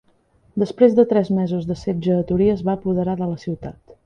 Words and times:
Després 0.63 0.95
de 0.99 1.05
tres 1.11 1.29
mesos 1.39 1.69
de 1.73 1.77
setge 1.83 2.17
a 2.17 2.25
Torí, 2.33 2.49
es 2.55 2.65
va 2.71 2.77
apoderar 2.81 3.17
de 3.23 3.31
la 3.35 3.41
ciutat. 3.47 3.97